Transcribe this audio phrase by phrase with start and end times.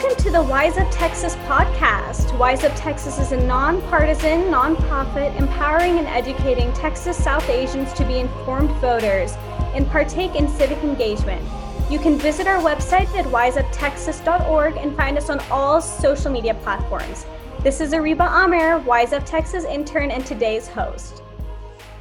[0.00, 2.38] Welcome to the Wise Up Texas podcast.
[2.38, 8.20] Wise Up Texas is a nonpartisan, nonprofit, empowering and educating Texas South Asians to be
[8.20, 9.32] informed voters
[9.74, 11.44] and partake in civic engagement.
[11.90, 17.26] You can visit our website at wiseuptexas.org and find us on all social media platforms.
[17.64, 21.24] This is Ariba Amer, Wise Up Texas intern and today's host.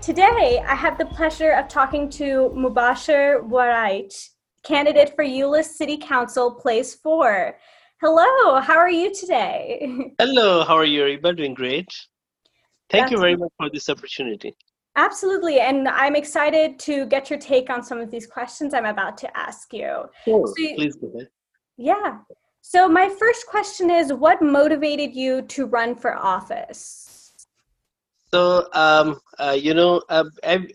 [0.00, 4.28] Today, I have the pleasure of talking to Mubashir Waraich,
[4.62, 7.56] candidate for Euless City Council, Place 4.
[8.00, 10.14] Hello, how are you today?
[10.18, 11.36] Hello, how are you, Ariba?
[11.36, 11.86] Doing great.
[12.88, 14.56] Thank That's you very much for this opportunity.
[14.96, 19.18] Absolutely, and I'm excited to get your take on some of these questions I'm about
[19.18, 20.04] to ask you.
[20.24, 21.28] Sure, so you, please go ahead.
[21.76, 22.20] Yeah.
[22.62, 27.34] So, my first question is what motivated you to run for office?
[28.32, 30.24] So, um, uh, you know, uh,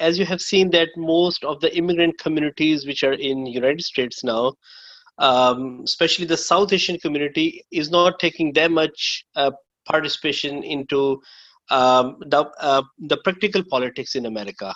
[0.00, 4.24] as you have seen that most of the immigrant communities which are in United States
[4.24, 4.54] now,
[5.18, 9.50] um, especially the South Asian community, is not taking that much uh,
[9.86, 11.20] participation into
[11.70, 14.74] um, the uh, the practical politics in America.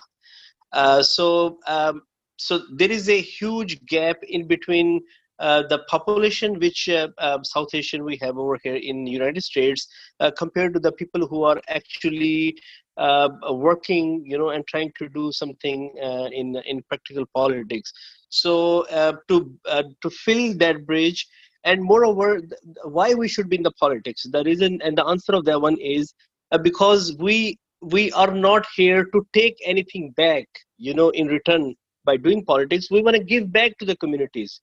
[0.73, 2.03] Uh, so, um,
[2.37, 5.01] so there is a huge gap in between
[5.39, 9.43] uh, the population which uh, uh, South Asian we have over here in the United
[9.43, 9.87] States
[10.21, 12.57] uh, compared to the people who are actually
[12.97, 15.93] uh, working, you know, and trying to do something
[16.33, 17.93] in in practical politics.
[18.29, 21.27] So uh, to uh, to fill that bridge,
[21.65, 22.41] and moreover,
[22.85, 24.25] why we should be in the politics.
[24.31, 26.13] The reason and the answer of that one is
[26.53, 30.47] uh, because we we are not here to take anything back,
[30.79, 32.91] you know, in return by doing politics.
[32.91, 34.61] We want to give back to the communities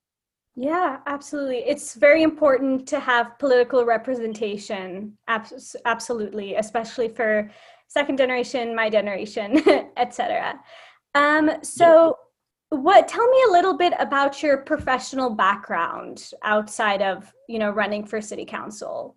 [0.55, 1.63] yeah, absolutely.
[1.65, 5.17] It's very important to have political representation.
[5.27, 7.49] Abs- absolutely, especially for
[7.87, 9.63] second generation, my generation,
[9.97, 10.59] etc.
[11.15, 12.17] Um, so,
[12.75, 13.07] what?
[13.07, 18.21] Tell me a little bit about your professional background outside of you know running for
[18.21, 19.15] city council.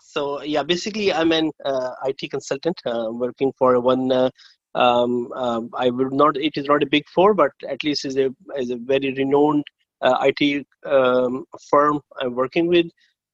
[0.00, 4.10] So yeah, basically, I'm an uh, IT consultant uh, working for one.
[4.10, 4.30] Uh,
[4.74, 6.36] um, um, I would not.
[6.36, 9.64] It is not a big four, but at least is a is a very renowned
[10.00, 12.86] uh, IT um, firm I'm working with.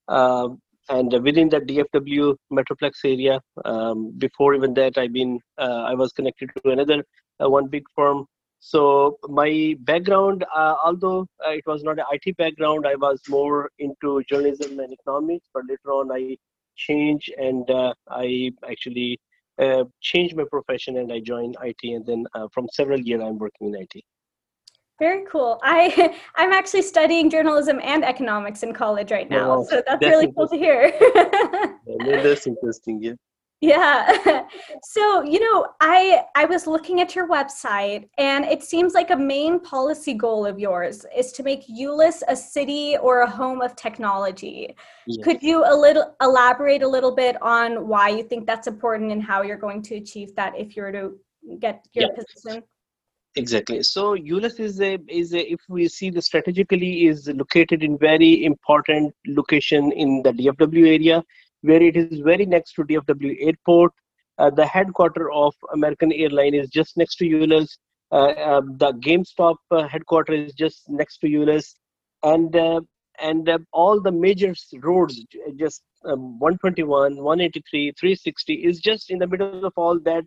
[0.07, 5.93] Um, and within that DFW Metroplex area, um, before even that, I've been uh, I
[5.93, 7.03] was connected to another
[7.43, 8.25] uh, one big firm.
[8.59, 13.69] So my background, uh, although uh, it was not an IT background, I was more
[13.79, 15.47] into journalism and economics.
[15.53, 16.37] But later on, I
[16.75, 19.19] changed and uh, I actually
[20.01, 21.79] changed my profession and I joined IT.
[21.83, 24.03] And then from several years, I'm working in IT.
[24.99, 25.59] Very cool.
[25.63, 30.31] I I'm actually studying journalism and economics in college right now, so that's, that's really
[30.33, 30.93] cool to hear.
[31.15, 33.01] yeah, that's interesting.
[33.01, 33.13] Yeah.
[33.61, 34.45] Yeah.
[34.83, 39.15] So, you know, I I was looking at your website and it seems like a
[39.15, 43.75] main policy goal of yours is to make Euless a city or a home of
[43.75, 44.75] technology.
[45.05, 45.23] Yes.
[45.23, 49.21] Could you a little elaborate a little bit on why you think that's important and
[49.21, 51.19] how you're going to achieve that if you were to
[51.59, 52.15] get your yeah.
[52.15, 52.63] position?
[53.35, 53.83] Exactly.
[53.83, 58.45] So Euless is a is a if we see the strategically is located in very
[58.45, 61.23] important location in the DFW area
[61.61, 63.91] where it is very next to DFW airport.
[64.37, 67.77] Uh, the headquarter of American Airline is just next to Euless.
[68.11, 71.75] Uh, uh, the GameStop uh, headquarters is just next to Euless,
[72.23, 72.81] and uh,
[73.21, 75.23] and uh, all the major roads,
[75.57, 80.23] just um, 121, 183, 360, is just in the middle of all that,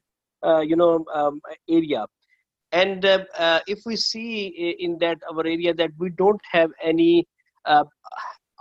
[0.64, 1.40] you know, um,
[1.70, 2.04] area
[2.70, 3.04] and
[3.66, 7.26] if we see in that our area that we don't have any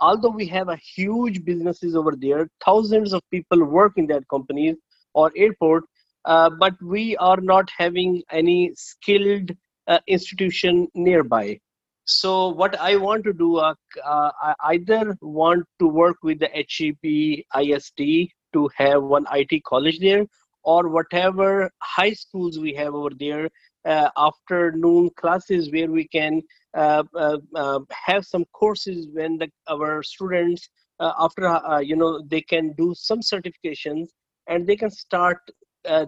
[0.08, 4.76] although we have a huge businesses over there thousands of people work in that companies
[5.14, 5.84] or airport
[6.24, 9.50] uh, but we are not having any skilled
[9.88, 11.58] uh, institution nearby.
[12.04, 13.74] So what i want to do uh,
[14.04, 20.26] i either want to work with the HEB ISD to have one it college there
[20.64, 23.48] or whatever high schools we have over there
[23.84, 26.42] uh, afternoon classes where we can
[26.76, 30.68] uh, uh, uh, have some courses when the, our students
[31.00, 34.08] uh, after uh, you know they can do some certifications
[34.48, 35.38] and they can start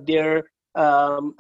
[0.07, 0.43] their
[0.77, 1.35] um,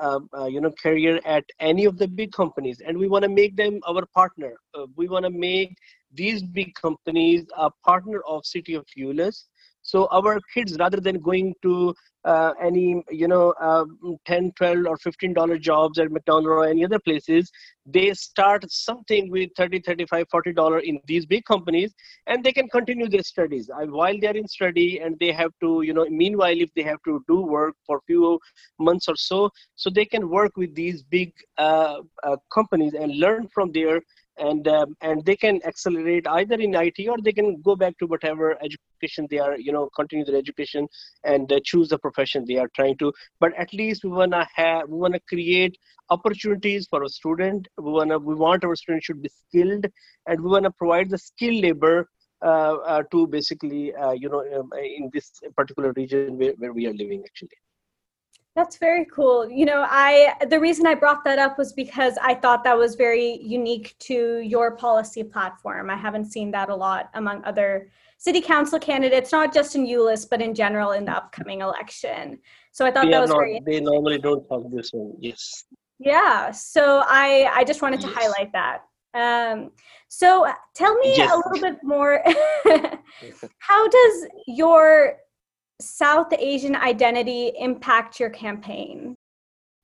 [0.49, 2.83] you know career at any of the big companies.
[2.87, 4.55] And we want to make them our partner.
[4.97, 5.77] We want to make
[6.13, 9.45] these big companies a partner of city of Euless
[9.85, 11.95] so our kids rather than going to
[12.25, 13.85] uh, any you know uh,
[14.27, 17.53] 10 12 or 15 dollar jobs at mcdonald's or any other places
[17.87, 21.95] they start something with 30 35 40 dollar in these big companies
[22.27, 23.71] and they can continue their studies.
[23.75, 27.23] While they're in study and they have to you know meanwhile if they have to
[27.29, 28.39] do work for few
[28.79, 33.49] months or so so they can work with these big uh, uh, companies and learn
[33.53, 34.01] from there
[34.39, 38.07] and um, and they can accelerate either in IT or they can go back to
[38.07, 40.89] whatever education they are, you know, continue their education
[41.25, 43.13] and uh, choose the profession they are trying to.
[43.41, 45.77] But at least we wanna have, we wanna create
[46.11, 47.69] opportunities for a student.
[47.79, 49.87] We wanna, we want our students should be skilled,
[50.27, 52.09] and we wanna provide the skilled labor
[52.43, 56.87] uh, uh, to basically, uh, you know, um, in this particular region where, where we
[56.87, 57.57] are living actually.
[58.57, 59.51] That's very cool.
[59.51, 62.95] You know, I the reason I brought that up was because I thought that was
[62.95, 65.91] very unique to your policy platform.
[65.91, 70.29] I haven't seen that a lot among other city council candidates, not just in Euless,
[70.29, 72.39] but in general in the upcoming election.
[72.71, 73.61] So I thought they that was not, very.
[73.67, 75.15] They normally don't talk this one.
[75.19, 75.65] Yes.
[75.99, 76.53] Yeah.
[76.53, 78.17] So I I just wanted to yes.
[78.17, 78.83] highlight that.
[79.15, 79.71] Um,
[80.09, 81.33] so tell me yes.
[81.33, 82.23] a little bit more.
[83.59, 85.17] How does your
[85.81, 89.15] South Asian identity impact your campaign?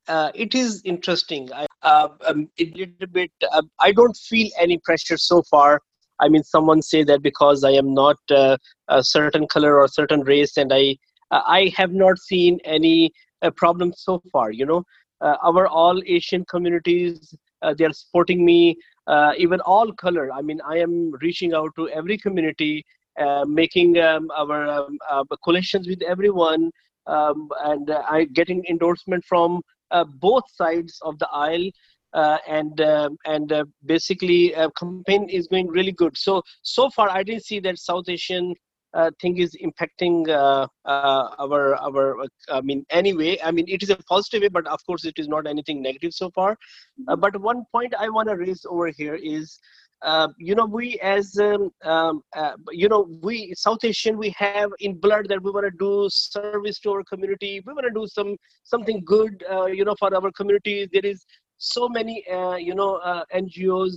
[0.09, 1.53] Uh, it is interesting.
[1.53, 3.31] I, uh, um, a little bit.
[3.53, 5.81] Uh, I don't feel any pressure so far.
[6.21, 8.57] I mean, someone say that because I am not uh,
[8.89, 10.97] a certain color or certain race, and I
[11.31, 14.51] uh, I have not seen any uh, problem so far.
[14.51, 14.85] You know,
[15.21, 17.35] our all Asian communities
[17.77, 18.77] they are supporting me.
[19.39, 20.33] even all color.
[20.33, 22.85] I mean, I am reaching out to every community
[23.47, 25.25] making um, our um, uh,
[25.87, 26.71] with everyone
[27.07, 29.61] um, and uh, I getting endorsement from
[30.21, 31.71] both sides of the aisle.
[32.12, 37.23] Uh, and uh, and uh, basically campaign is going really good so so far i
[37.23, 38.53] didn't see that south asian
[39.21, 40.29] thing is impacting
[40.87, 45.05] our our i mean anyway i mean it is a positive way but of course
[45.05, 47.21] it is not anything negative so far mm-hmm.
[47.21, 49.61] but one point i want to raise over here is
[50.02, 54.70] uh, you know we as um, um, uh, you know we south asian we have
[54.81, 57.62] in blood that we want to do service to our community.
[57.67, 60.88] We want to do some something good uh, you know for our community.
[60.91, 61.26] There is
[61.58, 63.93] so many uh, you know uh, ngos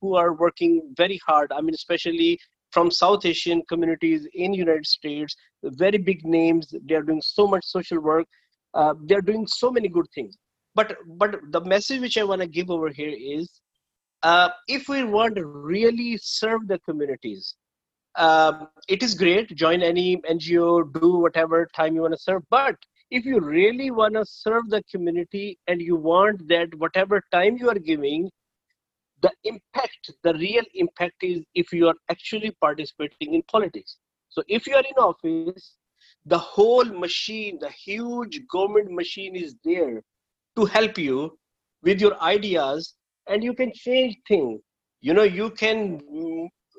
[0.00, 1.52] who are working very hard.
[1.52, 2.38] I mean especially
[2.70, 7.64] from south asian communities in united states very big names they are doing so much
[7.66, 8.26] social work.
[9.04, 10.38] They are doing so many good things.
[10.74, 13.50] But but the message which i want to give over here is
[14.22, 17.54] uh, if we want to really serve the communities,
[18.16, 19.48] um, it is great.
[19.48, 22.42] To join any NGO, do whatever time you want to serve.
[22.50, 22.76] But
[23.10, 27.68] if you really want to serve the community and you want that whatever time you
[27.68, 28.30] are giving,
[29.22, 33.96] the impact, the real impact is if you are actually participating in politics.
[34.28, 35.74] So if you are in office,
[36.26, 40.02] the whole machine, the huge government machine is there
[40.56, 41.38] to help you
[41.82, 42.94] with your ideas
[43.28, 44.60] and you can change things.
[45.00, 46.00] You know you can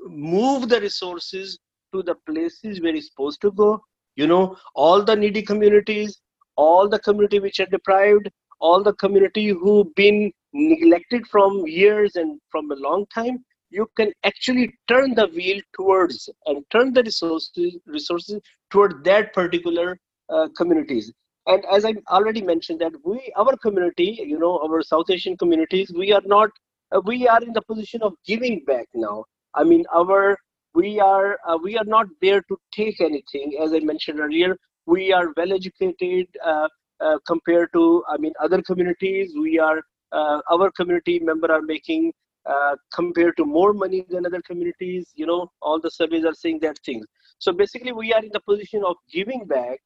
[0.07, 1.59] move the resources
[1.93, 3.81] to the places where it's supposed to go.
[4.15, 6.19] You know all the needy communities
[6.55, 8.29] all the community which are deprived
[8.59, 14.11] all the community who've been neglected from years and from a long time you can
[14.23, 19.97] actually turn the wheel towards and turn the resources resources toward that particular
[20.29, 21.11] uh, communities
[21.47, 25.91] and as i already mentioned that we our community you know our south asian communities
[25.95, 26.49] we are not
[26.93, 29.25] uh, we are in the position of giving back now.
[29.55, 30.37] I mean our
[30.73, 33.57] we are uh, we are not there to take anything.
[33.61, 34.55] As i mentioned earlier
[34.85, 36.67] we are well educated uh,
[36.99, 39.33] uh compared to i mean other communities.
[39.35, 39.81] We are
[40.11, 42.13] uh, our community member are making
[42.45, 45.11] uh, compared to more money than other communities.
[45.15, 47.05] You know all the surveys are saying that things
[47.39, 49.79] so basically we are in the position of giving back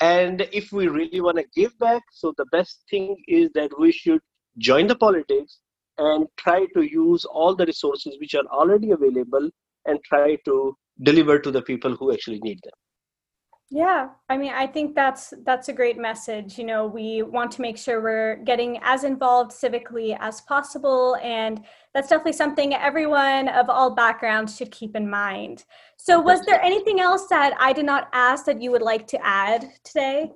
[0.00, 3.92] and if we really want to give back, so the best thing is that we
[3.92, 4.20] should
[4.58, 5.58] join the politics
[5.98, 9.50] and try to use all the resources which are already available
[9.86, 12.72] and try to deliver to the people who actually need them
[13.70, 17.60] yeah i mean i think that's that's a great message you know we want to
[17.62, 23.68] make sure we're getting as involved civically as possible and that's definitely something everyone of
[23.68, 25.64] all backgrounds should keep in mind.
[25.96, 29.26] So was there anything else that i did not ask that you would like to
[29.26, 30.30] add today?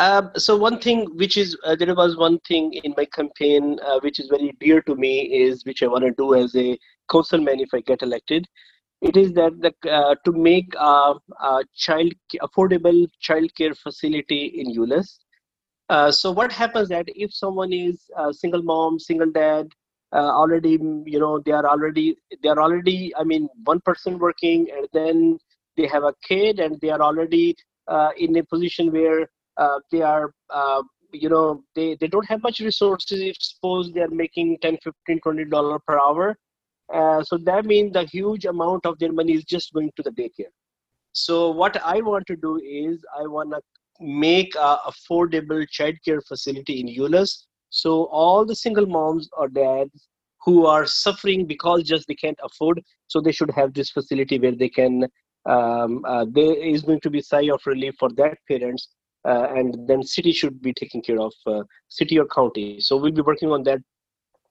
[0.00, 3.98] Um, so one thing which is uh, there was one thing in my campaign uh,
[4.00, 6.78] which is very dear to me is which i want to do as a
[7.10, 8.46] councilman if i get elected
[9.00, 12.12] it is that the, uh, to make a, a, child
[12.42, 15.18] affordable child care facility in Euless.
[15.88, 19.68] Uh, so what happens that if someone is a single mom, single dad,
[20.12, 24.66] uh, already you know they are already they are already I mean one person working
[24.74, 25.38] and then
[25.76, 27.54] they have a kid and they are already
[27.86, 29.28] uh, in a position where
[29.58, 34.00] uh, they are uh, you know they, they don't have much resources if suppose they
[34.00, 36.36] are making 10 15 20 dollar per hour
[36.92, 40.10] uh, so that means the huge amount of their money is just going to the
[40.10, 40.52] daycare.
[41.12, 43.60] So what I want to do is I want to
[44.00, 47.44] make a affordable childcare facility in Euless.
[47.70, 50.08] So all the single moms or dads
[50.44, 54.54] who are suffering because just they can't afford so they should have this facility where
[54.54, 55.06] they can
[55.46, 58.88] um, uh, there is going to be sigh of relief for that parents
[59.26, 63.12] uh, and then city should be taking care of uh, city or county so we'll
[63.12, 63.80] be working on that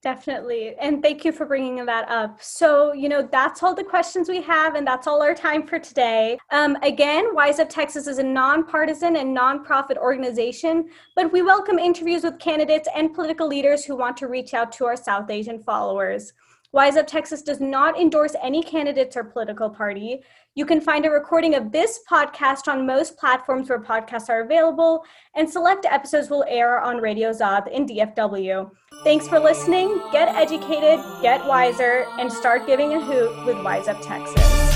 [0.04, 0.76] Definitely.
[0.80, 2.42] And thank you for bringing that up.
[2.42, 5.80] So, you know, that's all the questions we have, and that's all our time for
[5.80, 6.38] today.
[6.52, 12.24] Um, again, Wise Up Texas is a nonpartisan and nonprofit organization, but we welcome interviews
[12.24, 16.32] with candidates and political leaders who want to reach out to our South Asian followers.
[16.74, 20.22] Wise Up Texas does not endorse any candidates or political party.
[20.54, 25.06] You can find a recording of this podcast on most platforms where podcasts are available,
[25.36, 28.70] and select episodes will air on Radio Zab in DFW.
[29.04, 30.02] Thanks for listening.
[30.12, 34.67] Get educated, get wiser, and start giving a hoot with Wise Up Texas.